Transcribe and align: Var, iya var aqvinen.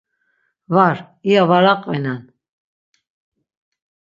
Var, 0.75 0.97
iya 1.29 1.43
var 1.49 1.63
aqvinen. 1.73 2.19